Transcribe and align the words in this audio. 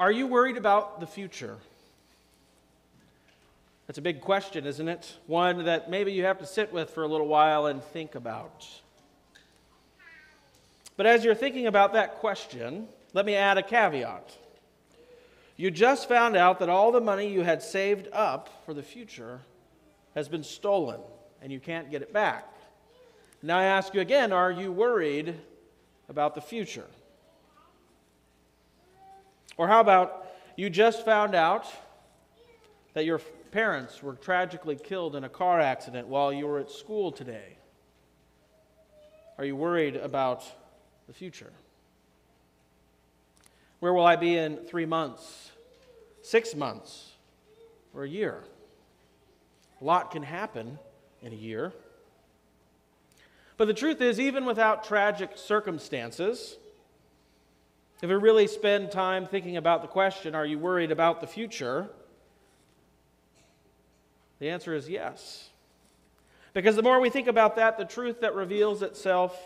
Are 0.00 0.10
you 0.10 0.26
worried 0.26 0.56
about 0.56 0.98
the 0.98 1.06
future? 1.06 1.58
That's 3.86 3.98
a 3.98 4.02
big 4.02 4.22
question, 4.22 4.64
isn't 4.64 4.88
it? 4.88 5.18
One 5.26 5.66
that 5.66 5.90
maybe 5.90 6.10
you 6.12 6.24
have 6.24 6.38
to 6.38 6.46
sit 6.46 6.72
with 6.72 6.88
for 6.88 7.02
a 7.02 7.06
little 7.06 7.26
while 7.26 7.66
and 7.66 7.84
think 7.84 8.14
about. 8.14 8.66
But 10.96 11.04
as 11.04 11.22
you're 11.22 11.34
thinking 11.34 11.66
about 11.66 11.92
that 11.92 12.14
question, 12.14 12.88
let 13.12 13.26
me 13.26 13.34
add 13.34 13.58
a 13.58 13.62
caveat. 13.62 14.34
You 15.58 15.70
just 15.70 16.08
found 16.08 16.34
out 16.34 16.60
that 16.60 16.70
all 16.70 16.92
the 16.92 17.00
money 17.02 17.30
you 17.30 17.42
had 17.42 17.62
saved 17.62 18.08
up 18.10 18.48
for 18.64 18.72
the 18.72 18.82
future 18.82 19.40
has 20.14 20.30
been 20.30 20.44
stolen 20.44 21.00
and 21.42 21.52
you 21.52 21.60
can't 21.60 21.90
get 21.90 22.00
it 22.00 22.10
back. 22.10 22.48
Now 23.42 23.58
I 23.58 23.64
ask 23.64 23.92
you 23.92 24.00
again 24.00 24.32
are 24.32 24.50
you 24.50 24.72
worried 24.72 25.34
about 26.08 26.34
the 26.34 26.40
future? 26.40 26.86
Or 29.56 29.68
how 29.68 29.80
about 29.80 30.26
you 30.56 30.70
just 30.70 31.04
found 31.04 31.34
out 31.34 31.66
that 32.94 33.04
your 33.04 33.18
parents 33.50 34.02
were 34.02 34.14
tragically 34.14 34.76
killed 34.76 35.16
in 35.16 35.24
a 35.24 35.28
car 35.28 35.60
accident 35.60 36.08
while 36.08 36.32
you 36.32 36.46
were 36.46 36.58
at 36.58 36.70
school 36.70 37.12
today? 37.12 37.56
Are 39.38 39.44
you 39.44 39.56
worried 39.56 39.96
about 39.96 40.44
the 41.06 41.12
future? 41.12 41.50
Where 43.80 43.94
will 43.94 44.04
I 44.04 44.16
be 44.16 44.36
in 44.36 44.58
three 44.58 44.86
months, 44.86 45.50
six 46.20 46.54
months, 46.54 47.12
or 47.94 48.04
a 48.04 48.08
year? 48.08 48.44
A 49.80 49.84
lot 49.84 50.10
can 50.10 50.22
happen 50.22 50.78
in 51.22 51.32
a 51.32 51.36
year. 51.36 51.72
But 53.56 53.66
the 53.66 53.74
truth 53.74 54.00
is, 54.00 54.20
even 54.20 54.44
without 54.44 54.84
tragic 54.84 55.32
circumstances, 55.36 56.56
if 58.02 58.08
we 58.08 58.14
really 58.14 58.46
spend 58.46 58.90
time 58.90 59.26
thinking 59.26 59.56
about 59.56 59.82
the 59.82 59.88
question, 59.88 60.34
are 60.34 60.46
you 60.46 60.58
worried 60.58 60.90
about 60.90 61.20
the 61.20 61.26
future? 61.26 61.90
The 64.38 64.48
answer 64.48 64.74
is 64.74 64.88
yes. 64.88 65.50
Because 66.54 66.76
the 66.76 66.82
more 66.82 66.98
we 66.98 67.10
think 67.10 67.28
about 67.28 67.56
that, 67.56 67.78
the 67.78 67.84
truth 67.84 68.22
that 68.22 68.34
reveals 68.34 68.82
itself 68.82 69.38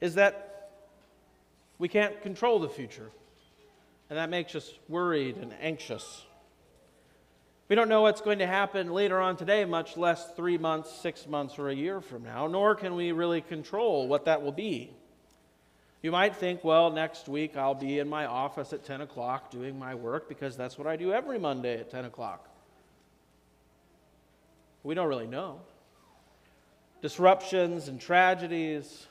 is 0.00 0.16
that 0.16 0.70
we 1.78 1.88
can't 1.88 2.20
control 2.20 2.58
the 2.58 2.68
future. 2.68 3.10
And 4.10 4.18
that 4.18 4.28
makes 4.28 4.54
us 4.54 4.72
worried 4.88 5.36
and 5.36 5.54
anxious. 5.60 6.24
We 7.68 7.76
don't 7.76 7.88
know 7.88 8.00
what's 8.00 8.22
going 8.22 8.38
to 8.38 8.46
happen 8.46 8.92
later 8.92 9.20
on 9.20 9.36
today, 9.36 9.64
much 9.64 9.96
less 9.96 10.32
three 10.34 10.58
months, 10.58 10.90
six 10.90 11.26
months, 11.26 11.58
or 11.58 11.68
a 11.68 11.74
year 11.74 12.00
from 12.00 12.24
now, 12.24 12.46
nor 12.46 12.74
can 12.74 12.94
we 12.94 13.12
really 13.12 13.42
control 13.42 14.08
what 14.08 14.24
that 14.24 14.42
will 14.42 14.52
be. 14.52 14.90
You 16.00 16.12
might 16.12 16.36
think, 16.36 16.62
well, 16.62 16.90
next 16.90 17.28
week 17.28 17.56
I'll 17.56 17.74
be 17.74 17.98
in 17.98 18.08
my 18.08 18.26
office 18.26 18.72
at 18.72 18.84
10 18.84 19.00
o'clock 19.00 19.50
doing 19.50 19.78
my 19.78 19.94
work 19.94 20.28
because 20.28 20.56
that's 20.56 20.78
what 20.78 20.86
I 20.86 20.96
do 20.96 21.12
every 21.12 21.38
Monday 21.38 21.80
at 21.80 21.90
10 21.90 22.04
o'clock. 22.04 22.48
We 24.84 24.94
don't 24.94 25.08
really 25.08 25.26
know. 25.26 25.60
Disruptions 27.02 27.88
and 27.88 28.00
tragedies 28.00 29.06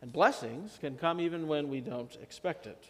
and 0.00 0.10
blessings 0.10 0.78
can 0.80 0.96
come 0.96 1.20
even 1.20 1.46
when 1.46 1.68
we 1.68 1.80
don't 1.80 2.16
expect 2.22 2.66
it. 2.66 2.82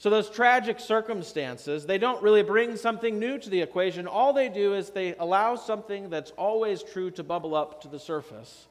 So, 0.00 0.10
those 0.10 0.30
tragic 0.30 0.78
circumstances, 0.78 1.84
they 1.84 1.98
don't 1.98 2.22
really 2.22 2.44
bring 2.44 2.76
something 2.76 3.18
new 3.18 3.36
to 3.36 3.50
the 3.50 3.60
equation. 3.60 4.06
All 4.06 4.32
they 4.32 4.48
do 4.48 4.74
is 4.74 4.90
they 4.90 5.16
allow 5.16 5.56
something 5.56 6.08
that's 6.08 6.30
always 6.32 6.84
true 6.84 7.10
to 7.12 7.24
bubble 7.24 7.56
up 7.56 7.82
to 7.82 7.88
the 7.88 7.98
surface 7.98 8.68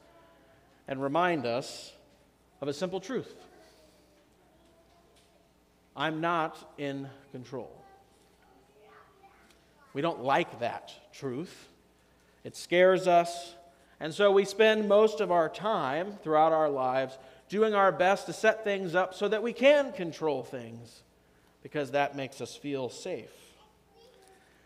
and 0.88 1.02
remind 1.02 1.44
us 1.44 1.92
of 2.60 2.68
a 2.68 2.72
simple 2.72 3.00
truth 3.00 3.34
I'm 5.96 6.20
not 6.20 6.56
in 6.78 7.08
control. 7.32 7.72
We 9.92 10.00
don't 10.00 10.22
like 10.22 10.60
that 10.60 10.92
truth. 11.12 11.68
It 12.44 12.54
scares 12.54 13.08
us. 13.08 13.54
And 13.98 14.14
so 14.14 14.30
we 14.30 14.44
spend 14.44 14.88
most 14.88 15.20
of 15.20 15.32
our 15.32 15.48
time 15.48 16.12
throughout 16.22 16.52
our 16.52 16.68
lives 16.68 17.18
doing 17.48 17.74
our 17.74 17.90
best 17.90 18.26
to 18.26 18.32
set 18.32 18.62
things 18.62 18.94
up 18.94 19.12
so 19.12 19.26
that 19.26 19.42
we 19.42 19.52
can 19.52 19.90
control 19.90 20.44
things 20.44 21.02
because 21.64 21.90
that 21.90 22.14
makes 22.14 22.40
us 22.40 22.54
feel 22.54 22.88
safe. 22.88 23.32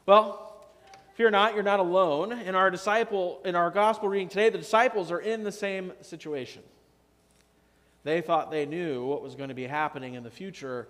Well, 0.05 0.67
fear 1.15 1.31
not, 1.31 1.55
you're 1.55 1.63
not 1.63 1.81
alone. 1.81 2.33
In 2.33 2.55
our 2.55 2.71
disciple 2.71 3.41
in 3.47 3.57
our 3.57 3.71
gospel 3.71 4.11
reading 4.11 4.29
today, 4.29 4.51
the 4.51 4.59
disciples 4.59 5.11
are 5.11 5.21
in 5.21 5.45
the 5.45 5.53
same 5.53 5.93
situation. 6.03 6.63
They 8.05 8.21
thought 8.21 8.51
they 8.51 8.67
knew 8.67 9.05
what 9.07 9.23
was 9.23 9.35
going 9.35 9.49
to 9.49 9.55
be 9.55 9.67
happening 9.67 10.15
in 10.15 10.23
the 10.23 10.31
future, 10.31 10.89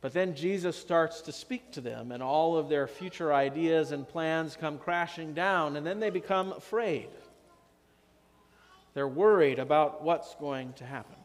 but 0.00 0.12
then 0.12 0.34
Jesus 0.34 0.76
starts 0.76 1.20
to 1.22 1.32
speak 1.32 1.72
to 1.72 1.80
them, 1.80 2.12
and 2.12 2.22
all 2.22 2.56
of 2.56 2.68
their 2.68 2.86
future 2.86 3.32
ideas 3.32 3.92
and 3.92 4.08
plans 4.08 4.56
come 4.56 4.78
crashing 4.78 5.34
down, 5.34 5.76
and 5.76 5.86
then 5.86 6.00
they 6.00 6.10
become 6.10 6.52
afraid. 6.52 7.08
They're 8.94 9.08
worried 9.08 9.58
about 9.58 10.02
what's 10.02 10.34
going 10.36 10.74
to 10.74 10.84
happen. 10.84 11.16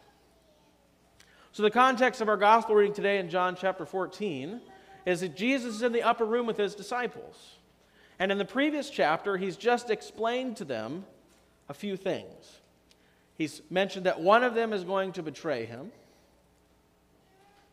So, 1.52 1.64
the 1.64 1.72
context 1.72 2.22
of 2.22 2.30
our 2.30 2.38
gospel 2.38 2.76
reading 2.76 2.94
today 2.94 3.18
in 3.18 3.30
John 3.30 3.56
chapter 3.56 3.86
14 3.86 4.62
is 5.08 5.22
that 5.22 5.36
Jesus 5.36 5.76
is 5.76 5.82
in 5.82 5.92
the 5.92 6.04
upper 6.04 6.26
room 6.26 6.46
with 6.46 6.58
his 6.58 6.76
disciples. 6.76 7.56
And 8.20 8.32
in 8.32 8.38
the 8.38 8.46
previous 8.46 8.90
chapter, 8.90 9.38
he's 9.38 9.58
just 9.58 9.90
explained 9.90 10.58
to 10.58 10.66
them 10.66 11.06
a 11.70 11.74
few 11.74 11.98
things. 11.98 12.60
He's 13.38 13.62
mentioned 13.70 14.06
that 14.06 14.20
one 14.20 14.44
of 14.44 14.56
them 14.56 14.74
is 14.74 14.84
going 14.84 15.12
to 15.14 15.24
betray 15.24 15.66
him. 15.66 15.92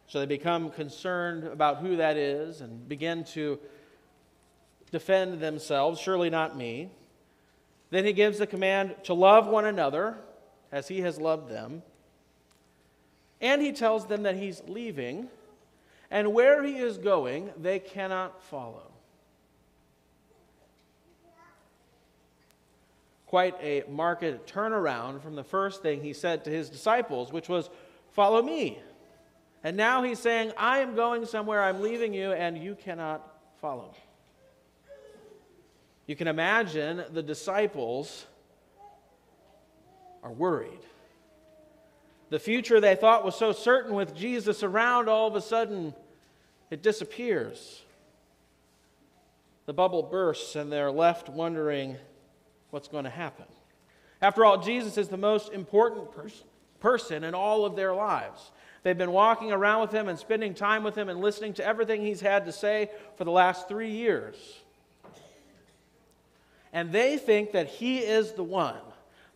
So 0.06 0.20
they 0.20 0.26
become 0.26 0.70
concerned 0.70 1.44
about 1.44 1.78
who 1.78 1.96
that 1.96 2.16
is 2.16 2.60
and 2.60 2.86
begin 2.86 3.24
to 3.32 3.58
defend 4.90 5.40
themselves. 5.40 5.98
Surely 5.98 6.28
not 6.28 6.56
me. 6.56 6.90
Then 7.90 8.04
he 8.04 8.12
gives 8.12 8.38
the 8.38 8.46
command 8.46 8.94
to 9.04 9.14
love 9.14 9.46
one 9.46 9.64
another 9.64 10.16
as 10.70 10.88
he 10.88 11.00
has 11.00 11.18
loved 11.18 11.48
them. 11.48 11.82
And 13.40 13.62
he 13.62 13.72
tells 13.72 14.06
them 14.06 14.24
that 14.24 14.36
he's 14.36 14.62
leaving, 14.66 15.28
and 16.10 16.32
where 16.32 16.62
he 16.62 16.76
is 16.76 16.98
going, 16.98 17.52
they 17.60 17.78
cannot 17.78 18.42
follow. 18.42 18.93
Quite 23.34 23.56
a 23.60 23.82
marked 23.90 24.46
turnaround 24.46 25.20
from 25.20 25.34
the 25.34 25.42
first 25.42 25.82
thing 25.82 26.00
he 26.00 26.12
said 26.12 26.44
to 26.44 26.50
his 26.50 26.70
disciples, 26.70 27.32
which 27.32 27.48
was, 27.48 27.68
Follow 28.12 28.40
me. 28.40 28.78
And 29.64 29.76
now 29.76 30.04
he's 30.04 30.20
saying, 30.20 30.52
I 30.56 30.78
am 30.78 30.94
going 30.94 31.26
somewhere, 31.26 31.60
I'm 31.60 31.82
leaving 31.82 32.14
you, 32.14 32.30
and 32.30 32.56
you 32.56 32.76
cannot 32.76 33.28
follow 33.60 33.90
me. 33.90 33.98
You 36.06 36.14
can 36.14 36.28
imagine 36.28 37.02
the 37.12 37.24
disciples 37.24 38.24
are 40.22 40.30
worried. 40.30 40.86
The 42.30 42.38
future 42.38 42.80
they 42.80 42.94
thought 42.94 43.24
was 43.24 43.34
so 43.34 43.50
certain 43.50 43.96
with 43.96 44.14
Jesus 44.14 44.62
around, 44.62 45.08
all 45.08 45.26
of 45.26 45.34
a 45.34 45.40
sudden, 45.40 45.92
it 46.70 46.84
disappears. 46.84 47.82
The 49.66 49.72
bubble 49.72 50.04
bursts, 50.04 50.54
and 50.54 50.70
they're 50.70 50.92
left 50.92 51.28
wondering 51.28 51.96
what's 52.74 52.88
going 52.88 53.04
to 53.04 53.10
happen. 53.10 53.46
After 54.20 54.44
all, 54.44 54.58
Jesus 54.58 54.98
is 54.98 55.08
the 55.08 55.16
most 55.16 55.52
important 55.52 56.10
pers- 56.10 56.42
person 56.80 57.22
in 57.22 57.32
all 57.32 57.64
of 57.64 57.76
their 57.76 57.94
lives. 57.94 58.50
They've 58.82 58.98
been 58.98 59.12
walking 59.12 59.52
around 59.52 59.82
with 59.82 59.92
him 59.92 60.08
and 60.08 60.18
spending 60.18 60.54
time 60.54 60.82
with 60.82 60.98
him 60.98 61.08
and 61.08 61.20
listening 61.20 61.54
to 61.54 61.64
everything 61.64 62.02
he's 62.02 62.20
had 62.20 62.46
to 62.46 62.52
say 62.52 62.90
for 63.16 63.24
the 63.24 63.30
last 63.30 63.68
three 63.68 63.92
years. 63.92 64.34
And 66.72 66.90
they 66.90 67.16
think 67.16 67.52
that 67.52 67.68
he 67.68 67.98
is 67.98 68.32
the 68.32 68.42
one, 68.42 68.74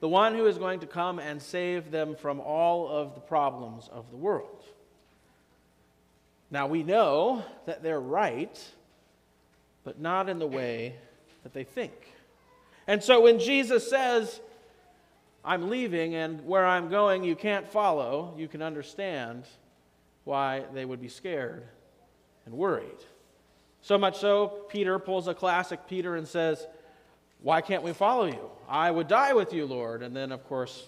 the 0.00 0.08
one 0.08 0.34
who 0.34 0.46
is 0.46 0.58
going 0.58 0.80
to 0.80 0.86
come 0.86 1.20
and 1.20 1.40
save 1.40 1.92
them 1.92 2.16
from 2.16 2.40
all 2.40 2.88
of 2.88 3.14
the 3.14 3.20
problems 3.20 3.88
of 3.92 4.10
the 4.10 4.16
world. 4.16 4.64
Now 6.50 6.66
we 6.66 6.82
know 6.82 7.44
that 7.66 7.84
they're 7.84 8.00
right, 8.00 8.60
but 9.84 10.00
not 10.00 10.28
in 10.28 10.40
the 10.40 10.46
way 10.46 10.96
that 11.44 11.54
they 11.54 11.64
think. 11.64 11.92
And 12.88 13.02
so 13.02 13.20
when 13.20 13.38
Jesus 13.38 13.88
says, 13.88 14.40
I'm 15.44 15.70
leaving, 15.70 16.16
and 16.16 16.44
where 16.44 16.66
I'm 16.66 16.88
going 16.88 17.22
you 17.22 17.36
can't 17.36 17.68
follow, 17.68 18.34
you 18.36 18.48
can 18.48 18.62
understand 18.62 19.44
why 20.24 20.64
they 20.74 20.84
would 20.84 21.00
be 21.00 21.08
scared 21.08 21.64
and 22.44 22.54
worried. 22.54 22.98
So 23.80 23.96
much 23.96 24.18
so, 24.18 24.64
Peter 24.68 24.98
pulls 24.98 25.28
a 25.28 25.34
classic 25.34 25.86
Peter 25.86 26.16
and 26.16 26.26
says, 26.26 26.66
Why 27.40 27.60
can't 27.60 27.84
we 27.84 27.92
follow 27.92 28.26
you? 28.26 28.50
I 28.68 28.90
would 28.90 29.06
die 29.06 29.34
with 29.34 29.52
you, 29.52 29.66
Lord. 29.66 30.02
And 30.02 30.16
then, 30.16 30.32
of 30.32 30.44
course, 30.48 30.86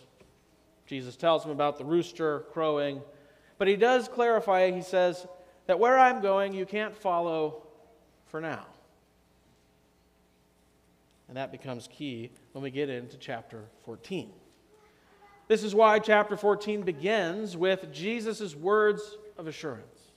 Jesus 0.86 1.14
tells 1.16 1.44
him 1.44 1.52
about 1.52 1.78
the 1.78 1.84
rooster 1.84 2.40
crowing. 2.52 3.00
But 3.58 3.68
he 3.68 3.76
does 3.76 4.08
clarify, 4.08 4.70
he 4.72 4.82
says, 4.82 5.26
that 5.66 5.78
where 5.78 5.96
I'm 5.98 6.20
going, 6.20 6.52
you 6.52 6.66
can't 6.66 6.96
follow 6.96 7.62
for 8.26 8.40
now. 8.40 8.66
And 11.30 11.36
that 11.36 11.52
becomes 11.52 11.86
key 11.86 12.32
when 12.50 12.64
we 12.64 12.72
get 12.72 12.90
into 12.90 13.16
chapter 13.16 13.62
14. 13.84 14.32
This 15.46 15.62
is 15.62 15.76
why 15.76 16.00
chapter 16.00 16.36
14 16.36 16.82
begins 16.82 17.56
with 17.56 17.92
Jesus' 17.92 18.56
words 18.56 19.16
of 19.38 19.46
assurance. 19.46 20.10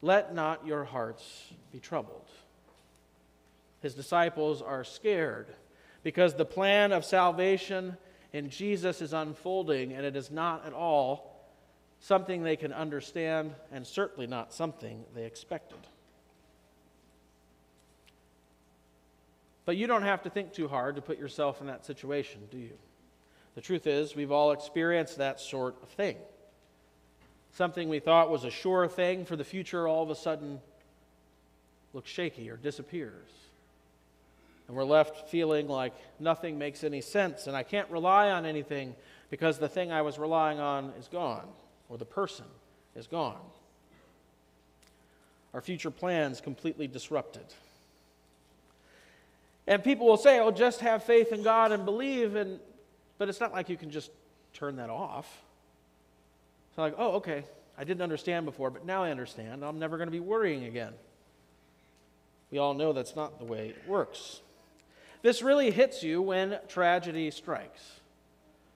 Let 0.00 0.34
not 0.34 0.66
your 0.66 0.84
hearts 0.84 1.52
be 1.72 1.78
troubled. 1.78 2.30
His 3.82 3.92
disciples 3.92 4.62
are 4.62 4.82
scared 4.82 5.48
because 6.02 6.32
the 6.32 6.46
plan 6.46 6.92
of 6.92 7.04
salvation 7.04 7.98
in 8.32 8.48
Jesus 8.48 9.02
is 9.02 9.12
unfolding, 9.12 9.92
and 9.92 10.06
it 10.06 10.16
is 10.16 10.30
not 10.30 10.64
at 10.64 10.72
all 10.72 11.50
something 12.00 12.42
they 12.42 12.56
can 12.56 12.72
understand, 12.72 13.54
and 13.70 13.86
certainly 13.86 14.26
not 14.26 14.54
something 14.54 15.04
they 15.14 15.26
expected. 15.26 15.86
But 19.66 19.76
you 19.76 19.86
don't 19.86 20.02
have 20.02 20.22
to 20.22 20.30
think 20.30 20.52
too 20.52 20.68
hard 20.68 20.96
to 20.96 21.02
put 21.02 21.18
yourself 21.18 21.60
in 21.60 21.68
that 21.68 21.86
situation, 21.86 22.40
do 22.50 22.58
you? 22.58 22.76
The 23.54 23.60
truth 23.60 23.86
is, 23.86 24.14
we've 24.14 24.32
all 24.32 24.52
experienced 24.52 25.18
that 25.18 25.40
sort 25.40 25.76
of 25.82 25.88
thing. 25.90 26.16
Something 27.52 27.88
we 27.88 28.00
thought 28.00 28.30
was 28.30 28.44
a 28.44 28.50
sure 28.50 28.88
thing 28.88 29.24
for 29.24 29.36
the 29.36 29.44
future 29.44 29.86
all 29.86 30.02
of 30.02 30.10
a 30.10 30.16
sudden 30.16 30.60
looks 31.92 32.10
shaky 32.10 32.50
or 32.50 32.56
disappears. 32.56 33.30
And 34.66 34.76
we're 34.76 34.84
left 34.84 35.28
feeling 35.28 35.68
like 35.68 35.94
nothing 36.18 36.58
makes 36.58 36.84
any 36.84 37.00
sense, 37.00 37.46
and 37.46 37.56
I 37.56 37.62
can't 37.62 37.88
rely 37.90 38.30
on 38.30 38.44
anything 38.44 38.96
because 39.30 39.58
the 39.58 39.68
thing 39.68 39.92
I 39.92 40.02
was 40.02 40.18
relying 40.18 40.58
on 40.58 40.92
is 40.98 41.06
gone, 41.06 41.46
or 41.88 41.96
the 41.96 42.04
person 42.04 42.46
is 42.96 43.06
gone. 43.06 43.40
Our 45.52 45.60
future 45.60 45.90
plans 45.90 46.40
completely 46.40 46.88
disrupted. 46.88 47.44
And 49.66 49.82
people 49.82 50.06
will 50.06 50.16
say, 50.16 50.40
oh, 50.40 50.50
just 50.50 50.80
have 50.80 51.04
faith 51.04 51.32
in 51.32 51.42
God 51.42 51.72
and 51.72 51.84
believe, 51.84 52.36
and, 52.36 52.60
but 53.18 53.28
it's 53.28 53.40
not 53.40 53.52
like 53.52 53.68
you 53.68 53.76
can 53.76 53.90
just 53.90 54.10
turn 54.52 54.76
that 54.76 54.90
off. 54.90 55.42
It's 56.70 56.78
like, 56.78 56.94
oh, 56.98 57.12
okay, 57.12 57.44
I 57.78 57.84
didn't 57.84 58.02
understand 58.02 58.44
before, 58.46 58.70
but 58.70 58.84
now 58.84 59.02
I 59.02 59.10
understand. 59.10 59.64
I'm 59.64 59.78
never 59.78 59.96
going 59.96 60.08
to 60.08 60.12
be 60.12 60.20
worrying 60.20 60.64
again. 60.64 60.92
We 62.50 62.58
all 62.58 62.74
know 62.74 62.92
that's 62.92 63.16
not 63.16 63.38
the 63.38 63.44
way 63.44 63.70
it 63.70 63.88
works. 63.88 64.40
This 65.22 65.40
really 65.40 65.70
hits 65.70 66.02
you 66.02 66.20
when 66.20 66.58
tragedy 66.68 67.30
strikes. 67.30 67.82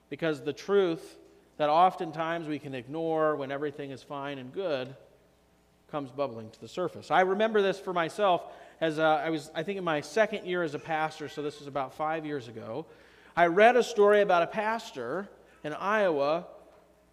Because 0.09 0.41
the 0.41 0.53
truth 0.53 1.17
that 1.57 1.69
oftentimes 1.69 2.47
we 2.47 2.57
can 2.57 2.73
ignore 2.73 3.35
when 3.35 3.51
everything 3.51 3.91
is 3.91 4.01
fine 4.01 4.39
and 4.39 4.51
good 4.51 4.95
comes 5.91 6.09
bubbling 6.09 6.49
to 6.49 6.61
the 6.61 6.67
surface. 6.67 7.11
I 7.11 7.21
remember 7.21 7.61
this 7.61 7.79
for 7.79 7.93
myself 7.93 8.43
as 8.81 8.97
uh, 8.99 9.03
I 9.03 9.29
was, 9.29 9.51
I 9.53 9.63
think, 9.63 9.77
in 9.77 9.83
my 9.83 10.01
second 10.01 10.45
year 10.45 10.63
as 10.63 10.73
a 10.73 10.79
pastor, 10.79 11.27
so 11.27 11.41
this 11.41 11.59
was 11.59 11.67
about 11.67 11.93
five 11.93 12.25
years 12.25 12.47
ago. 12.47 12.85
I 13.35 13.47
read 13.47 13.75
a 13.75 13.83
story 13.83 14.21
about 14.21 14.43
a 14.43 14.47
pastor 14.47 15.27
in 15.63 15.73
Iowa 15.73 16.45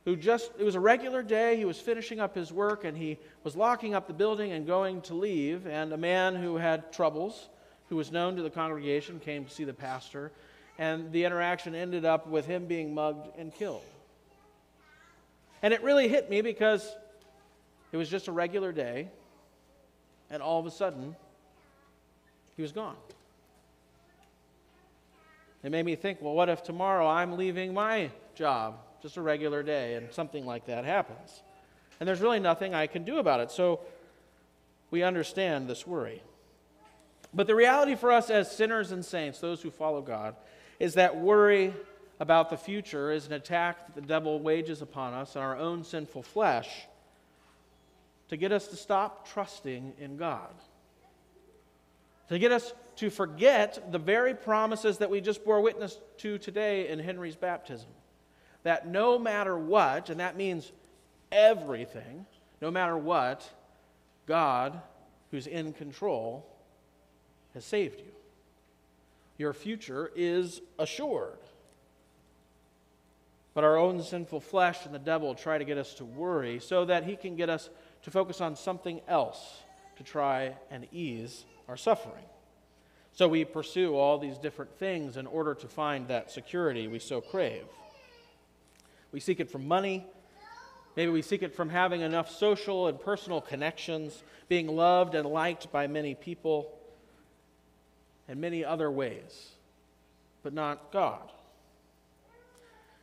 who 0.05 0.15
just, 0.15 0.53
it 0.59 0.63
was 0.63 0.77
a 0.77 0.81
regular 0.81 1.23
day, 1.23 1.57
he 1.57 1.65
was 1.65 1.81
finishing 1.81 2.21
up 2.21 2.35
his 2.37 2.53
work 2.53 2.85
and 2.85 2.97
he 2.97 3.19
was 3.43 3.57
locking 3.57 3.95
up 3.95 4.07
the 4.07 4.13
building 4.13 4.53
and 4.53 4.65
going 4.65 5.01
to 5.03 5.15
leave, 5.15 5.67
and 5.67 5.93
a 5.93 5.97
man 5.97 6.37
who 6.37 6.57
had 6.57 6.93
troubles 6.93 7.49
who 7.89 7.97
was 7.97 8.13
known 8.13 8.37
to 8.37 8.43
the 8.43 8.51
congregation, 8.51 9.19
came 9.21 9.45
to 9.45 9.51
see 9.51 9.65
the 9.65 9.75
pastor, 9.75 10.31
and 10.79 11.11
the 11.13 11.25
interaction 11.25 11.75
ended 11.75 12.05
up 12.05 12.27
with 12.29 12.47
him 12.47 12.67
being 12.67 12.95
mugged 12.95 13.29
and 13.39 13.55
killed. 13.55 13.83
And 15.63 15.73
it 15.73 15.83
really 15.83 16.09
hit 16.09 16.29
me 16.31 16.41
because 16.41 16.89
it 17.93 17.97
was 17.97 18.09
just 18.09 18.29
a 18.29 18.33
regular 18.33 18.73
day, 18.73 19.09
and 20.31 20.43
all 20.43 20.61
of 20.61 20.67
a 20.67 20.71
sudden, 20.71 21.17
he 22.57 22.63
was 22.63 22.73
gone. 22.73 22.97
It 25.63 25.71
made 25.71 25.85
me 25.85 25.97
think, 25.97 26.23
well, 26.23 26.35
what 26.35 26.49
if 26.49 26.63
tomorrow 26.63 27.07
I'm 27.07 27.37
leaving 27.37 27.75
my 27.75 28.11
job, 28.35 28.77
just 29.03 29.17
a 29.17 29.23
regular 29.23 29.63
day, 29.63 29.95
and 29.95 30.13
something 30.13 30.47
like 30.47 30.67
that 30.67 30.85
happens? 30.85 31.43
And 31.99 32.09
there's 32.09 32.21
really 32.21 32.41
nothing 32.41 32.75
I 32.75 32.87
can 32.87 33.05
do 33.05 33.19
about 33.19 33.41
it. 33.41 33.51
So 33.51 33.81
we 34.91 35.03
understand 35.03 35.69
this 35.69 35.87
worry. 35.87 36.23
But 37.35 37.47
the 37.47 37.55
reality 37.55 37.97
for 37.97 38.13
us 38.13 38.31
as 38.31 38.51
sinners 38.51 38.93
and 38.93 39.05
saints, 39.05 39.41
those 39.41 39.61
who 39.61 39.71
follow 39.71 40.01
God, 40.01 40.37
is 40.79 40.95
that 40.95 41.17
worry 41.17 41.75
about 42.21 42.49
the 42.49 42.57
future 42.57 43.11
is 43.11 43.27
an 43.27 43.33
attack 43.33 43.87
that 43.87 44.01
the 44.01 44.07
devil 44.07 44.41
wages 44.41 44.81
upon 44.83 45.13
us 45.13 45.37
in 45.37 45.43
our 45.43 45.57
own 45.57 45.85
sinful 45.85 46.23
flesh 46.23 46.87
to 48.29 48.37
get 48.37 48.53
us 48.53 48.69
to 48.69 48.77
stop 48.77 49.29
trusting 49.29 49.93
in 49.99 50.17
God. 50.17 50.55
To 52.29 52.39
get 52.39 52.53
us 52.53 52.73
to 52.97 53.11
forget 53.11 53.93
the 53.93 53.99
very 53.99 54.35
promises 54.35 54.99
that 54.99 55.11
we 55.11 55.21
just 55.21 55.45
bore 55.45 55.61
witness 55.61 55.99
to 56.19 56.39
today 56.39 56.89
in 56.89 56.99
Henry's 56.99 57.37
baptism. 57.37 57.89
That 58.63 58.89
no 58.89 59.19
matter 59.19 59.57
what, 59.57 60.11
and 60.11 60.19
that 60.19 60.37
means 60.37 60.73
everything, 61.31 62.27
no 62.61 62.71
matter 62.71 62.97
what, 62.97 63.49
God, 64.27 64.81
who's 65.31 65.47
in 65.47 65.73
control, 65.73 66.47
has 67.55 67.65
saved 67.65 68.01
you. 68.01 68.13
Your 69.39 69.53
future 69.53 70.11
is 70.17 70.61
assured. 70.79 71.39
But 73.55 73.65
our 73.65 73.77
own 73.77 74.03
sinful 74.03 74.41
flesh 74.41 74.85
and 74.85 74.95
the 74.95 74.99
devil 74.99 75.35
try 75.35 75.59
to 75.59 75.65
get 75.65 75.79
us 75.79 75.95
to 75.95 76.05
worry 76.05 76.59
so 76.59 76.85
that 76.87 77.05
he 77.05 77.17
can 77.17 77.37
get 77.37 77.49
us 77.49 77.71
to 78.03 78.11
focus 78.11 78.41
on 78.41 78.57
something 78.57 79.01
else 79.09 79.61
to 79.97 80.03
try 80.03 80.55
and 80.71 80.87
ease 80.93 81.45
our 81.69 81.77
suffering. 81.77 82.25
So 83.13 83.29
we 83.29 83.45
pursue 83.45 83.97
all 83.97 84.19
these 84.19 84.37
different 84.39 84.79
things 84.79 85.17
in 85.17 85.27
order 85.27 85.55
to 85.55 85.67
find 85.69 86.09
that 86.09 86.31
security 86.31 86.87
we 86.87 86.99
so 86.99 87.21
crave. 87.21 87.65
We 89.11 89.21
seek 89.21 89.41
it 89.41 89.51
from 89.51 89.67
money. 89.67 90.07
Maybe 90.97 91.11
we 91.11 91.23
seek 91.23 91.43
it 91.43 91.55
from 91.55 91.71
having 91.71 92.03
enough 92.03 92.31
social 92.31 92.89
and 92.89 93.01
personal 93.01 93.41
connections, 93.41 94.23
being 94.49 94.67
loved 94.67 95.15
and 95.15 95.27
liked 95.27 95.73
by 95.73 95.87
many 95.87 96.15
people 96.15 96.73
and 98.29 98.41
many 98.41 98.65
other 98.65 98.91
ways, 98.91 99.51
but 100.43 100.53
not 100.53 100.93
God. 100.93 101.33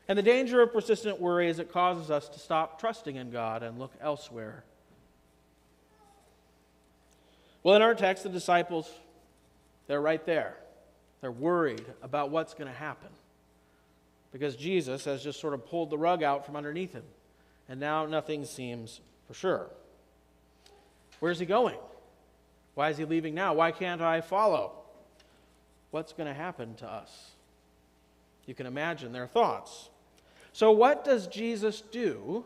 And 0.07 0.17
the 0.17 0.23
danger 0.23 0.61
of 0.61 0.73
persistent 0.73 1.19
worry 1.19 1.49
is 1.49 1.59
it 1.59 1.71
causes 1.71 2.11
us 2.11 2.27
to 2.29 2.39
stop 2.39 2.79
trusting 2.79 3.15
in 3.15 3.31
God 3.31 3.63
and 3.63 3.79
look 3.79 3.93
elsewhere. 4.01 4.63
Well, 7.63 7.75
in 7.75 7.81
our 7.81 7.95
text, 7.95 8.23
the 8.23 8.29
disciples, 8.29 8.91
they're 9.87 10.01
right 10.01 10.23
there. 10.25 10.57
They're 11.21 11.31
worried 11.31 11.85
about 12.01 12.29
what's 12.29 12.53
going 12.53 12.67
to 12.67 12.77
happen 12.77 13.09
because 14.31 14.55
Jesus 14.55 15.05
has 15.05 15.23
just 15.23 15.39
sort 15.39 15.53
of 15.53 15.65
pulled 15.65 15.89
the 15.89 15.97
rug 15.97 16.23
out 16.23 16.45
from 16.45 16.55
underneath 16.55 16.91
him, 16.91 17.03
and 17.69 17.79
now 17.79 18.05
nothing 18.05 18.45
seems 18.45 18.99
for 19.27 19.33
sure. 19.33 19.67
Where's 21.19 21.39
he 21.39 21.45
going? 21.45 21.77
Why 22.75 22.89
is 22.89 22.97
he 22.97 23.05
leaving 23.05 23.33
now? 23.33 23.53
Why 23.53 23.71
can't 23.71 24.01
I 24.01 24.21
follow? 24.21 24.83
what's 25.93 26.11
going 26.11 26.27
to 26.27 26.33
happen 26.33 26.73
to 26.73 26.87
us? 26.87 27.29
You 28.47 28.55
can 28.55 28.65
imagine 28.65 29.13
their 29.13 29.27
thoughts. 29.27 29.89
So, 30.51 30.71
what 30.71 31.05
does 31.05 31.27
Jesus 31.27 31.81
do 31.81 32.43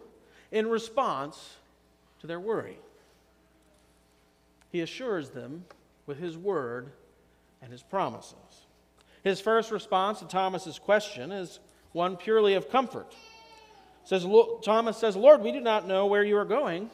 in 0.52 0.68
response 0.68 1.56
to 2.20 2.28
their 2.28 2.42
worry? 2.42 2.78
He 4.78 4.84
assures 4.84 5.32
them 5.32 5.66
with 6.06 6.20
his 6.20 6.38
word 6.38 6.92
and 7.64 7.72
his 7.72 7.82
promises. 7.82 8.36
His 9.24 9.42
first 9.42 9.72
response 9.72 10.20
to 10.20 10.28
Thomas's 10.28 10.78
question 10.78 11.32
is 11.32 11.60
one 11.94 12.16
purely 12.16 12.54
of 12.54 12.70
comfort. 12.70 13.12
Says, 14.04 14.24
Thomas 14.62 14.96
says, 14.98 15.16
Lord, 15.16 15.42
we 15.42 15.52
do 15.52 15.62
not 15.62 15.88
know 15.88 16.06
where 16.06 16.24
you 16.24 16.38
are 16.38 16.46
going. 16.46 16.92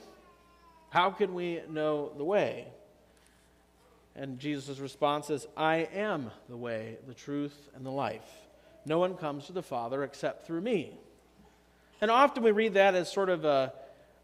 How 0.92 1.10
can 1.12 1.34
we 1.34 1.60
know 1.70 2.14
the 2.16 2.24
way? 2.24 2.68
And 4.16 4.40
Jesus' 4.40 4.80
response 4.80 5.30
is, 5.30 5.46
I 5.58 5.90
am 5.94 6.32
the 6.48 6.56
way, 6.56 6.96
the 7.06 7.14
truth, 7.14 7.70
and 7.76 7.86
the 7.86 7.92
life. 7.92 8.32
No 8.86 8.98
one 8.98 9.16
comes 9.16 9.48
to 9.48 9.52
the 9.52 9.62
Father 9.62 10.06
except 10.06 10.48
through 10.48 10.62
me. 10.62 10.98
And 12.00 12.10
often 12.10 12.44
we 12.44 12.52
read 12.52 12.76
that 12.76 12.96
as 12.96 13.12
sort 13.12 13.28
of 13.28 13.44
a, 13.44 13.74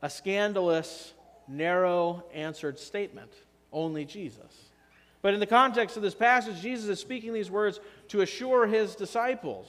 a 0.02 0.10
scandalous, 0.10 1.12
narrow 1.50 2.24
answered 2.34 2.80
statement 2.80 3.34
only 3.72 4.06
Jesus. 4.06 4.70
But 5.22 5.34
in 5.34 5.40
the 5.40 5.46
context 5.46 5.98
of 5.98 6.04
this 6.04 6.16
passage, 6.16 6.62
Jesus 6.62 6.90
is 6.90 7.00
speaking 7.00 7.34
these 7.34 7.52
words 7.52 7.80
to 8.10 8.22
assure 8.22 8.68
his 8.68 8.96
disciples 8.96 9.68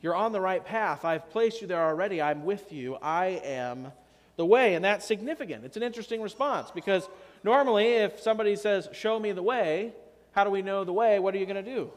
You're 0.00 0.14
on 0.14 0.30
the 0.30 0.40
right 0.40 0.64
path. 0.64 1.04
I've 1.04 1.28
placed 1.30 1.60
you 1.60 1.66
there 1.66 1.82
already. 1.82 2.22
I'm 2.22 2.44
with 2.44 2.72
you. 2.72 2.96
I 3.02 3.40
am 3.44 3.90
the 4.36 4.46
way. 4.46 4.74
And 4.74 4.84
that's 4.84 5.04
significant. 5.04 5.64
It's 5.64 5.76
an 5.76 5.82
interesting 5.82 6.22
response 6.22 6.70
because 6.70 7.08
normally, 7.42 7.94
if 7.94 8.20
somebody 8.20 8.54
says, 8.54 8.88
Show 8.92 9.18
me 9.18 9.32
the 9.32 9.42
way, 9.42 9.92
how 10.32 10.44
do 10.44 10.50
we 10.50 10.62
know 10.62 10.84
the 10.84 10.92
way? 10.92 11.18
What 11.18 11.34
are 11.34 11.38
you 11.38 11.46
going 11.46 11.62
to 11.64 11.68
do? 11.68 11.90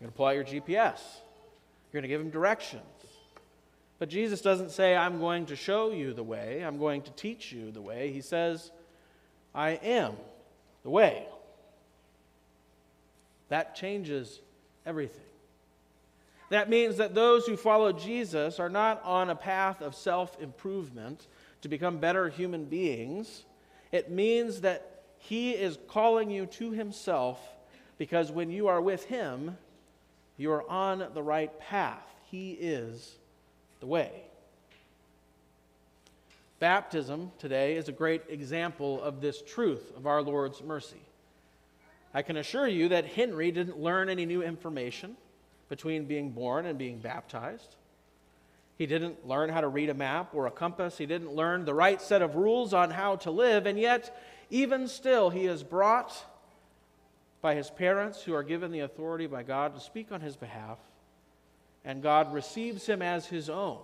going 0.00 0.10
to 0.10 0.16
pull 0.16 0.26
out 0.26 0.34
your 0.34 0.44
GPS, 0.44 1.00
you're 1.92 2.00
going 2.00 2.02
to 2.02 2.08
give 2.08 2.20
them 2.20 2.30
directions. 2.30 2.82
But 3.98 4.10
Jesus 4.10 4.42
doesn't 4.42 4.72
say, 4.72 4.94
I'm 4.94 5.20
going 5.20 5.46
to 5.46 5.56
show 5.56 5.90
you 5.90 6.12
the 6.12 6.22
way, 6.22 6.62
I'm 6.62 6.78
going 6.78 7.02
to 7.02 7.10
teach 7.12 7.52
you 7.52 7.70
the 7.70 7.80
way. 7.80 8.12
He 8.12 8.20
says, 8.20 8.70
I 9.56 9.70
am 9.70 10.14
the 10.84 10.90
way. 10.90 11.26
That 13.48 13.74
changes 13.74 14.40
everything. 14.84 15.22
That 16.50 16.68
means 16.68 16.98
that 16.98 17.14
those 17.14 17.46
who 17.46 17.56
follow 17.56 17.92
Jesus 17.92 18.60
are 18.60 18.68
not 18.68 19.02
on 19.02 19.30
a 19.30 19.34
path 19.34 19.80
of 19.80 19.94
self 19.94 20.40
improvement 20.40 21.26
to 21.62 21.68
become 21.68 21.98
better 21.98 22.28
human 22.28 22.66
beings. 22.66 23.44
It 23.90 24.10
means 24.10 24.60
that 24.60 25.02
He 25.18 25.52
is 25.52 25.78
calling 25.88 26.30
you 26.30 26.46
to 26.46 26.70
Himself 26.70 27.40
because 27.98 28.30
when 28.30 28.50
you 28.50 28.68
are 28.68 28.80
with 28.80 29.04
Him, 29.06 29.56
you 30.36 30.52
are 30.52 30.68
on 30.70 31.04
the 31.14 31.22
right 31.22 31.58
path. 31.58 32.04
He 32.30 32.52
is 32.52 33.16
the 33.80 33.86
way. 33.86 34.26
Baptism 36.58 37.32
today 37.38 37.76
is 37.76 37.88
a 37.88 37.92
great 37.92 38.22
example 38.30 39.02
of 39.02 39.20
this 39.20 39.42
truth 39.42 39.92
of 39.94 40.06
our 40.06 40.22
Lord's 40.22 40.62
mercy. 40.62 41.02
I 42.14 42.22
can 42.22 42.38
assure 42.38 42.66
you 42.66 42.88
that 42.88 43.04
Henry 43.04 43.50
didn't 43.50 43.78
learn 43.78 44.08
any 44.08 44.24
new 44.24 44.42
information 44.42 45.18
between 45.68 46.06
being 46.06 46.30
born 46.30 46.64
and 46.64 46.78
being 46.78 46.98
baptized. 46.98 47.76
He 48.78 48.86
didn't 48.86 49.26
learn 49.26 49.50
how 49.50 49.60
to 49.60 49.68
read 49.68 49.90
a 49.90 49.94
map 49.94 50.34
or 50.34 50.46
a 50.46 50.50
compass. 50.50 50.96
He 50.96 51.04
didn't 51.04 51.34
learn 51.34 51.66
the 51.66 51.74
right 51.74 52.00
set 52.00 52.22
of 52.22 52.36
rules 52.36 52.72
on 52.72 52.90
how 52.90 53.16
to 53.16 53.30
live. 53.30 53.66
And 53.66 53.78
yet, 53.78 54.18
even 54.48 54.88
still, 54.88 55.28
he 55.28 55.44
is 55.44 55.62
brought 55.62 56.14
by 57.42 57.54
his 57.54 57.68
parents 57.68 58.22
who 58.22 58.34
are 58.34 58.42
given 58.42 58.70
the 58.70 58.80
authority 58.80 59.26
by 59.26 59.42
God 59.42 59.74
to 59.74 59.80
speak 59.80 60.10
on 60.10 60.22
his 60.22 60.36
behalf. 60.36 60.78
And 61.84 62.02
God 62.02 62.32
receives 62.32 62.86
him 62.86 63.02
as 63.02 63.26
his 63.26 63.50
own 63.50 63.80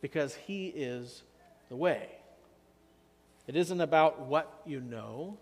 because 0.00 0.34
he 0.34 0.66
is 0.66 1.22
the 1.68 1.76
way. 1.76 2.08
It 3.46 3.56
isn't 3.56 3.80
about 3.80 4.20
what 4.20 4.62
you 4.66 4.80
know, 4.80 5.38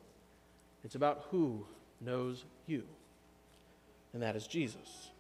it's 0.85 0.95
about 0.95 1.27
who 1.31 1.67
knows 2.01 2.45
you, 2.67 2.85
and 4.13 4.23
that 4.23 4.37
is 4.37 4.47
Jesus. 4.47 5.11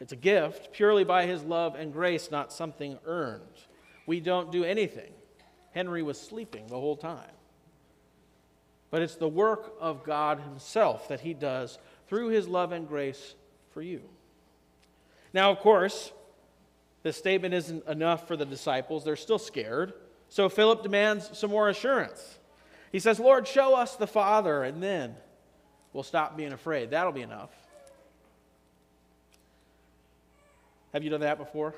It's 0.00 0.12
a 0.12 0.16
gift 0.16 0.72
purely 0.72 1.04
by 1.04 1.26
his 1.26 1.42
love 1.42 1.74
and 1.74 1.92
grace, 1.92 2.30
not 2.30 2.52
something 2.52 2.98
earned. 3.06 3.42
We 4.06 4.20
don't 4.20 4.52
do 4.52 4.64
anything. 4.64 5.12
Henry 5.72 6.02
was 6.02 6.20
sleeping 6.20 6.66
the 6.66 6.80
whole 6.80 6.96
time. 6.96 7.30
But 8.90 9.02
it's 9.02 9.16
the 9.16 9.28
work 9.28 9.74
of 9.80 10.04
God 10.04 10.40
himself 10.40 11.08
that 11.08 11.20
he 11.20 11.34
does 11.34 11.78
through 12.08 12.28
his 12.28 12.46
love 12.46 12.72
and 12.72 12.86
grace 12.86 13.34
for 13.72 13.82
you. 13.82 14.02
Now, 15.32 15.50
of 15.50 15.58
course, 15.58 16.12
this 17.06 17.16
statement 17.16 17.54
isn't 17.54 17.86
enough 17.86 18.26
for 18.26 18.36
the 18.36 18.44
disciples. 18.44 19.04
They're 19.04 19.14
still 19.14 19.38
scared. 19.38 19.92
So 20.28 20.48
Philip 20.48 20.82
demands 20.82 21.38
some 21.38 21.50
more 21.50 21.68
assurance. 21.68 22.40
He 22.90 22.98
says, 22.98 23.20
Lord, 23.20 23.46
show 23.46 23.76
us 23.76 23.94
the 23.94 24.08
Father, 24.08 24.64
and 24.64 24.82
then 24.82 25.14
we'll 25.92 26.02
stop 26.02 26.36
being 26.36 26.52
afraid. 26.52 26.90
That'll 26.90 27.12
be 27.12 27.22
enough. 27.22 27.50
Have 30.92 31.04
you 31.04 31.10
done 31.10 31.20
that 31.20 31.38
before? 31.38 31.76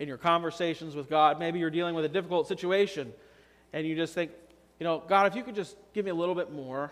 In 0.00 0.08
your 0.08 0.18
conversations 0.18 0.96
with 0.96 1.08
God, 1.08 1.38
maybe 1.38 1.60
you're 1.60 1.70
dealing 1.70 1.94
with 1.94 2.04
a 2.04 2.08
difficult 2.08 2.48
situation, 2.48 3.12
and 3.72 3.86
you 3.86 3.94
just 3.94 4.12
think, 4.12 4.32
you 4.80 4.84
know, 4.84 5.04
God, 5.06 5.28
if 5.28 5.36
you 5.36 5.44
could 5.44 5.54
just 5.54 5.76
give 5.94 6.04
me 6.04 6.10
a 6.10 6.16
little 6.16 6.34
bit 6.34 6.50
more, 6.50 6.90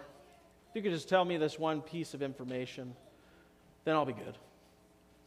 if 0.70 0.76
you 0.76 0.82
could 0.82 0.92
just 0.92 1.08
tell 1.08 1.24
me 1.24 1.36
this 1.36 1.58
one 1.58 1.80
piece 1.80 2.14
of 2.14 2.22
information, 2.22 2.94
then 3.84 3.96
I'll 3.96 4.04
be 4.04 4.12
good 4.12 4.36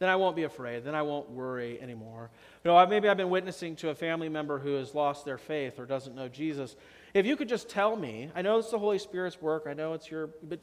then 0.00 0.08
I 0.08 0.16
won't 0.16 0.34
be 0.34 0.44
afraid. 0.44 0.82
Then 0.82 0.94
I 0.94 1.02
won't 1.02 1.30
worry 1.30 1.80
anymore. 1.80 2.30
You 2.64 2.70
know, 2.70 2.86
maybe 2.86 3.08
I've 3.08 3.18
been 3.18 3.28
witnessing 3.28 3.76
to 3.76 3.90
a 3.90 3.94
family 3.94 4.30
member 4.30 4.58
who 4.58 4.74
has 4.74 4.94
lost 4.94 5.26
their 5.26 5.36
faith 5.36 5.78
or 5.78 5.84
doesn't 5.84 6.16
know 6.16 6.26
Jesus. 6.26 6.74
If 7.12 7.26
you 7.26 7.36
could 7.36 7.50
just 7.50 7.68
tell 7.68 7.94
me, 7.96 8.30
I 8.34 8.40
know 8.40 8.58
it's 8.58 8.70
the 8.70 8.78
Holy 8.78 8.98
Spirit's 8.98 9.40
work, 9.42 9.66
I 9.68 9.74
know 9.74 9.92
it's 9.92 10.10
your, 10.10 10.30
but 10.48 10.58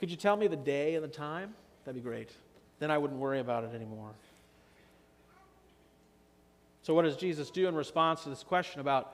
could 0.00 0.10
you 0.10 0.16
tell 0.16 0.36
me 0.36 0.48
the 0.48 0.56
day 0.56 0.96
and 0.96 1.04
the 1.04 1.08
time? 1.08 1.54
That'd 1.84 2.02
be 2.02 2.06
great. 2.06 2.30
Then 2.80 2.90
I 2.90 2.98
wouldn't 2.98 3.20
worry 3.20 3.38
about 3.38 3.62
it 3.62 3.74
anymore. 3.74 4.10
So, 6.82 6.92
what 6.92 7.02
does 7.02 7.16
Jesus 7.16 7.50
do 7.50 7.68
in 7.68 7.76
response 7.76 8.24
to 8.24 8.28
this 8.28 8.42
question 8.42 8.80
about 8.80 9.12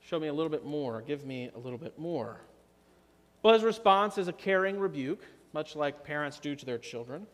show 0.00 0.20
me 0.20 0.28
a 0.28 0.32
little 0.32 0.50
bit 0.50 0.64
more, 0.64 1.02
give 1.02 1.26
me 1.26 1.50
a 1.56 1.58
little 1.58 1.78
bit 1.78 1.98
more? 1.98 2.38
Well, 3.42 3.54
his 3.54 3.64
response 3.64 4.18
is 4.18 4.28
a 4.28 4.32
caring 4.32 4.78
rebuke, 4.78 5.24
much 5.52 5.74
like 5.74 6.04
parents 6.04 6.38
do 6.38 6.54
to 6.54 6.64
their 6.64 6.78
children. 6.78 7.26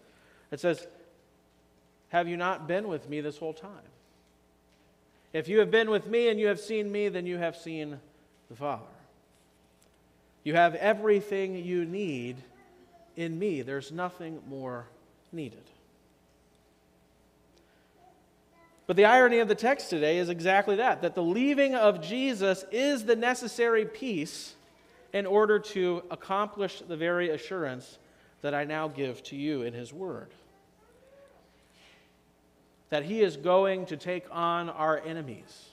It 0.51 0.61
says, 0.61 0.87
have 2.11 2.29
you 2.29 2.37
not 2.37 2.69
been 2.69 2.89
with 2.89 3.09
me 3.09 3.21
this 3.21 3.39
whole 3.39 3.55
time? 3.55 3.71
If 5.33 5.49
you 5.49 5.61
have 5.61 5.71
been 5.71 5.91
with 5.91 6.09
me 6.09 6.29
and 6.29 6.39
you 6.39 6.49
have 6.49 6.61
seen 6.61 6.91
me, 6.91 7.09
then 7.09 7.25
you 7.25 7.39
have 7.39 7.57
seen 7.57 7.99
the 8.49 8.57
Father. 8.57 8.83
You 10.43 10.55
have 10.55 10.75
everything 10.75 11.57
you 11.57 11.85
need 11.85 12.37
in 13.17 13.39
me. 13.39 13.63
There's 13.63 13.93
nothing 13.93 14.41
more 14.49 14.87
needed. 15.33 15.63
But 18.89 18.97
the 18.97 19.05
irony 19.05 19.39
of 19.39 19.47
the 19.47 19.55
text 19.55 19.89
today 19.89 20.19
is 20.19 20.29
exactly 20.29 20.77
that 20.77 21.03
that 21.03 21.15
the 21.15 21.23
leaving 21.23 21.77
of 21.77 22.03
Jesus 22.03 22.65
is 22.73 23.05
the 23.05 23.15
necessary 23.15 23.85
piece 23.85 24.57
in 25.13 25.27
order 25.27 25.61
to 25.61 26.03
accomplish 26.11 26.81
the 26.81 26.97
very 26.97 27.31
assurance 27.31 27.99
that 28.43 28.53
I 28.53 28.65
now 28.65 28.89
give 28.89 29.23
to 29.25 29.37
you 29.37 29.63
in 29.63 29.75
His 29.75 29.93
Word 29.93 30.31
that 32.91 33.05
He 33.05 33.23
is 33.23 33.37
going 33.37 33.87
to 33.87 33.97
take 33.97 34.27
on 34.31 34.69
our 34.69 35.01
enemies, 35.05 35.71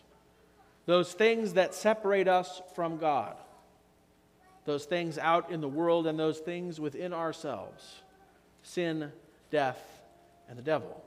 those 0.85 1.11
things 1.13 1.53
that 1.53 1.73
separate 1.73 2.27
us 2.27 2.61
from 2.75 2.97
God, 2.97 3.35
those 4.65 4.85
things 4.85 5.17
out 5.17 5.51
in 5.51 5.61
the 5.61 5.67
world 5.67 6.07
and 6.07 6.17
those 6.17 6.39
things 6.39 6.79
within 6.79 7.13
ourselves 7.13 8.01
sin, 8.63 9.11
death, 9.49 9.79
and 10.49 10.57
the 10.57 10.63
devil. 10.63 11.01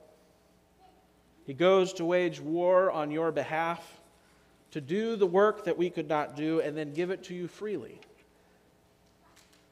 He 1.47 1.53
goes 1.53 1.93
to 1.95 2.05
wage 2.05 2.41
war 2.41 2.91
on 2.91 3.11
your 3.11 3.33
behalf, 3.33 4.01
to 4.71 4.81
do 4.81 5.17
the 5.17 5.27
work 5.27 5.65
that 5.65 5.77
we 5.77 5.91
could 5.91 6.09
not 6.09 6.37
do, 6.37 6.61
and 6.61 6.77
then 6.77 6.95
give 6.95 7.11
it 7.11 7.25
to 7.25 7.35
you 7.35 7.49
freely. 7.49 8.01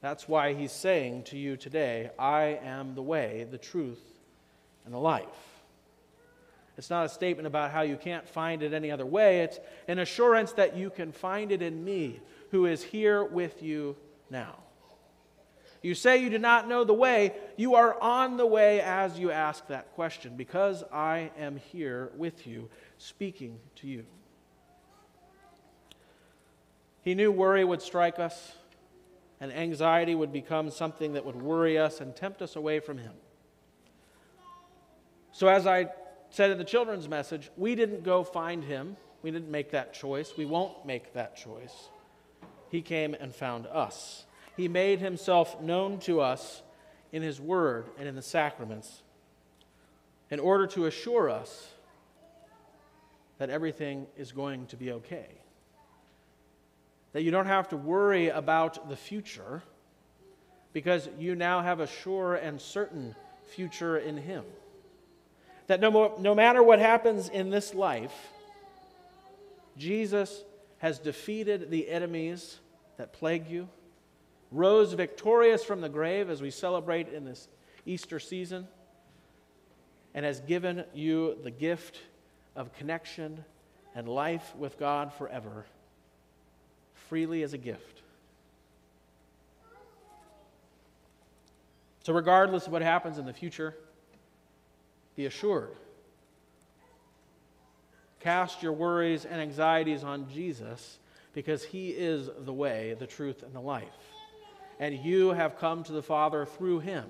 That's 0.01 0.29
why 0.29 0.55
he's 0.55 0.73
saying 0.73 1.25
to 1.25 1.39
you 1.39 1.57
today, 1.57 2.11
I 2.19 2.59
am 2.63 2.95
the 2.95 3.03
way, 3.03 3.47
the 3.51 3.59
truth, 3.59 4.03
and 4.85 4.93
the 4.93 4.99
life. 4.99 5.25
It's 6.79 6.91
not 6.91 7.05
a 7.05 7.09
statement 7.09 7.49
about 7.49 7.73
how 7.73 7.83
you 7.83 7.97
can't 7.97 8.27
find 8.27 8.63
it 8.63 8.73
any 8.73 8.93
other 8.93 9.05
way. 9.05 9.41
It's 9.41 9.59
an 9.89 9.99
assurance 9.99 10.53
that 10.53 10.77
you 10.77 10.91
can 10.91 11.11
find 11.11 11.51
it 11.51 11.61
in 11.61 11.85
me, 11.85 12.21
who 12.53 12.67
is 12.67 12.85
here 12.85 13.25
with 13.25 13.65
you 13.65 13.97
now. 14.31 14.55
You 15.83 15.97
say 15.97 16.19
you 16.19 16.31
do 16.31 16.39
not 16.39 16.69
know 16.69 16.85
the 16.85 16.95
way. 16.95 17.35
You 17.57 17.75
are 17.75 18.01
on 18.01 18.37
the 18.37 18.47
way 18.47 18.81
as 18.81 19.19
you 19.19 19.33
ask 19.33 19.67
that 19.67 19.93
question, 19.95 20.37
because 20.37 20.85
I 20.93 21.33
am 21.37 21.57
here 21.57 22.13
with 22.17 22.47
you, 22.47 22.69
speaking 22.97 23.59
to 23.77 23.89
you. 23.89 24.07
He 27.03 27.17
knew 27.17 27.33
worry 27.33 27.65
would 27.65 27.83
strike 27.83 28.21
us, 28.21 28.53
and 29.41 29.53
anxiety 29.53 30.15
would 30.15 30.33
become 30.33 30.71
something 30.71 31.15
that 31.15 31.25
would 31.25 31.43
worry 31.43 31.77
us 31.77 32.01
and 32.01 32.15
tempt 32.15 32.41
us 32.41 32.55
away 32.55 32.79
from 32.79 32.99
Him. 32.99 33.15
So, 35.33 35.49
as 35.49 35.67
I 35.67 35.89
said 36.31 36.51
in 36.51 36.59
the 36.59 36.65
children's 36.65 37.09
message, 37.09 37.51
we 37.57 37.75
didn't 37.75 38.05
go 38.05 38.23
find 38.23 38.65
him. 38.65 38.97
We 39.23 39.31
didn't 39.31 39.51
make 39.51 39.73
that 39.73 39.95
choice. 39.95 40.33
We 40.37 40.45
won't 40.45 40.87
make 40.87 41.15
that 41.15 41.37
choice. 41.37 41.89
He 42.71 42.83
came 42.83 43.15
and 43.15 43.35
found 43.35 43.67
us. 43.67 44.25
He 44.57 44.69
made 44.69 44.99
himself 45.01 45.61
known 45.61 45.99
to 46.01 46.21
us 46.21 46.63
in 47.13 47.23
his 47.23 47.41
word 47.41 47.87
and 47.99 48.07
in 48.07 48.15
the 48.15 48.23
sacraments 48.23 49.03
in 50.31 50.41
order 50.41 50.67
to 50.67 50.87
assure 50.87 51.31
us 51.31 51.69
that 53.39 53.51
everything 53.51 54.07
is 54.17 54.33
going 54.33 54.67
to 54.67 54.77
be 54.77 54.93
okay. 54.93 55.29
That 57.13 57.23
you 57.23 57.31
don't 57.31 57.47
have 57.47 57.69
to 57.69 57.77
worry 57.77 58.29
about 58.29 58.89
the 58.89 58.97
future 58.97 59.63
because 60.73 61.09
you 61.19 61.35
now 61.35 61.63
have 61.63 61.81
a 61.81 61.87
sure 61.87 62.35
and 62.35 62.61
certain 62.61 63.15
future 63.47 63.97
in 63.97 64.17
him 64.17 64.45
that 65.69 65.81
no, 65.81 65.91
more, 65.91 66.15
no 66.19 66.35
matter 66.35 66.63
what 66.63 66.79
happens 66.79 67.29
in 67.29 67.51
this 67.51 67.75
life, 67.75 68.13
Jesus 69.77 70.43
has 70.79 70.99
defeated 70.99 71.71
the 71.71 71.89
enemies 71.89 72.59
that 72.97 73.13
plague 73.13 73.49
you, 73.49 73.69
rose 74.51 74.95
victorious 74.95 75.63
from 75.63 75.81
the 75.81 75.89
grave 75.89 76.31
as 76.31 76.43
we 76.43 76.51
celebrate 76.51 77.09
in 77.13 77.25
this 77.25 77.49
Easter 77.87 78.19
season, 78.19 78.67
and 80.15 80.25
has 80.25 80.41
given 80.41 80.85
you 80.95 81.37
the 81.45 81.51
gift 81.51 81.99
of 82.57 82.73
connection 82.73 83.45
and 83.95 84.09
life 84.09 84.55
with 84.57 84.79
God 84.79 85.13
forever, 85.13 85.67
freely 87.09 87.43
as 87.43 87.53
a 87.53 87.59
gift. 87.59 88.03
So, 92.05 92.15
regardless 92.15 92.67
of 92.67 92.73
what 92.73 92.81
happens 92.81 93.19
in 93.19 93.27
the 93.27 93.35
future, 93.35 93.75
be 95.19 95.27
assured. 95.27 95.75
Cast 98.21 98.63
your 98.63 98.73
worries 98.73 99.25
and 99.25 99.41
anxieties 99.41 100.05
on 100.05 100.31
Jesus 100.33 101.01
because 101.35 101.65
he 101.65 101.89
is 101.89 102.31
the 102.45 102.53
way, 102.53 102.95
the 103.01 103.07
truth, 103.09 103.43
and 103.43 103.53
the 103.53 103.61
life. 103.61 103.83
And 104.79 104.95
you 104.95 105.31
have 105.31 105.59
come 105.59 105.83
to 105.83 105.93
the 105.93 106.05
Father 106.05 106.47
through 106.47 106.79
him 106.81 107.05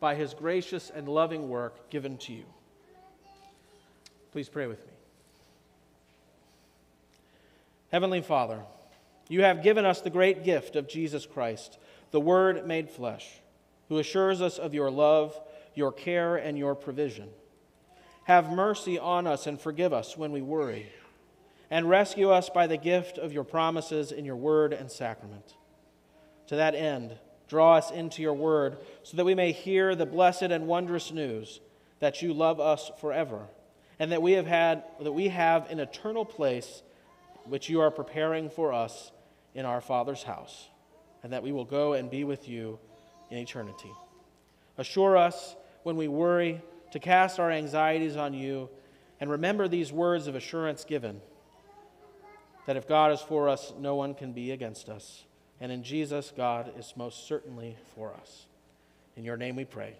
by 0.00 0.14
his 0.14 0.32
gracious 0.32 0.88
and 0.88 1.06
loving 1.06 1.50
work 1.50 1.90
given 1.90 2.16
to 2.16 2.32
you. 2.32 2.44
Please 4.32 4.48
pray 4.48 4.66
with 4.66 4.80
me. 4.86 4.92
Heavenly 7.92 8.22
Father, 8.22 8.60
you 9.28 9.42
have 9.42 9.62
given 9.62 9.84
us 9.84 10.00
the 10.00 10.08
great 10.08 10.44
gift 10.44 10.76
of 10.76 10.88
Jesus 10.88 11.26
Christ, 11.26 11.76
the 12.10 12.20
Word 12.20 12.66
made 12.66 12.88
flesh, 12.88 13.28
who 13.90 13.98
assures 13.98 14.40
us 14.40 14.56
of 14.56 14.72
your 14.72 14.90
love, 14.90 15.38
your 15.74 15.92
care, 15.92 16.36
and 16.36 16.56
your 16.56 16.74
provision. 16.74 17.28
Have 18.24 18.50
mercy 18.50 18.98
on 18.98 19.26
us 19.26 19.46
and 19.46 19.60
forgive 19.60 19.92
us 19.92 20.16
when 20.16 20.32
we 20.32 20.40
worry, 20.40 20.90
and 21.70 21.88
rescue 21.88 22.30
us 22.30 22.48
by 22.48 22.66
the 22.66 22.76
gift 22.76 23.18
of 23.18 23.32
your 23.32 23.44
promises 23.44 24.12
in 24.12 24.24
your 24.24 24.36
Word 24.36 24.72
and 24.72 24.90
sacrament. 24.90 25.54
To 26.46 26.56
that 26.56 26.74
end, 26.74 27.18
draw 27.48 27.76
us 27.76 27.90
into 27.90 28.22
your 28.22 28.34
Word 28.34 28.78
so 29.02 29.16
that 29.16 29.24
we 29.24 29.34
may 29.34 29.52
hear 29.52 29.94
the 29.94 30.06
blessed 30.06 30.42
and 30.42 30.66
wondrous 30.66 31.12
news 31.12 31.60
that 32.00 32.22
you 32.22 32.32
love 32.32 32.60
us 32.60 32.90
forever, 33.00 33.46
and 33.98 34.12
that 34.12 34.22
we 34.22 34.32
have 34.32 34.46
had 34.46 34.84
that 35.00 35.12
we 35.12 35.28
have 35.28 35.70
an 35.70 35.80
eternal 35.80 36.24
place 36.24 36.82
which 37.44 37.68
you 37.68 37.80
are 37.80 37.90
preparing 37.90 38.48
for 38.48 38.72
us 38.72 39.12
in 39.54 39.66
our 39.66 39.80
Father's 39.80 40.22
house, 40.22 40.68
and 41.22 41.32
that 41.32 41.42
we 41.42 41.52
will 41.52 41.64
go 41.64 41.92
and 41.92 42.10
be 42.10 42.24
with 42.24 42.48
you 42.48 42.78
in 43.30 43.38
eternity. 43.38 43.92
Assure 44.78 45.16
us 45.16 45.56
when 45.84 45.96
we 45.96 46.08
worry 46.08 46.60
to 46.90 46.98
cast 46.98 47.38
our 47.38 47.50
anxieties 47.50 48.16
on 48.16 48.34
you, 48.34 48.68
and 49.20 49.30
remember 49.30 49.68
these 49.68 49.92
words 49.92 50.26
of 50.26 50.34
assurance 50.34 50.84
given 50.84 51.20
that 52.66 52.76
if 52.76 52.88
God 52.88 53.12
is 53.12 53.20
for 53.20 53.48
us, 53.48 53.72
no 53.78 53.94
one 53.94 54.14
can 54.14 54.32
be 54.32 54.50
against 54.50 54.88
us. 54.88 55.24
And 55.60 55.70
in 55.70 55.82
Jesus, 55.82 56.32
God 56.36 56.72
is 56.78 56.94
most 56.96 57.28
certainly 57.28 57.76
for 57.94 58.12
us. 58.14 58.46
In 59.16 59.24
your 59.24 59.36
name 59.36 59.56
we 59.56 59.64
pray. 59.64 59.94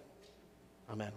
Amen. 0.89 1.11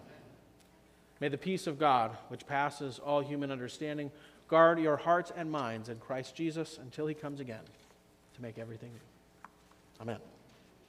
May 1.21 1.29
the 1.29 1.39
peace 1.39 1.67
of 1.67 1.79
God, 1.79 2.17
which 2.29 2.47
passes 2.47 2.99
all 2.99 3.21
human 3.21 3.51
understanding, 3.51 4.11
guard 4.47 4.79
your 4.79 4.97
hearts 4.97 5.33
and 5.37 5.51
minds 5.51 5.89
in 5.89 5.99
Christ 5.99 6.35
Jesus 6.35 6.79
until 6.81 7.07
he 7.07 7.15
comes 7.15 7.41
again 7.41 7.65
to 8.35 8.43
make 8.43 8.59
everything 8.59 8.91
new. 8.91 9.51
Amen. 10.01 10.38